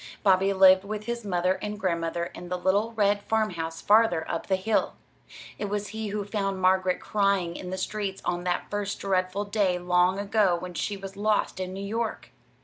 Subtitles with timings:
[0.23, 4.55] Bobby lived with his mother and grandmother in the little red farmhouse farther up the
[4.55, 4.95] hill.
[5.59, 9.45] It was he who had found Margaret crying in the streets on that first dreadful
[9.45, 12.29] day long ago when she was lost in New York.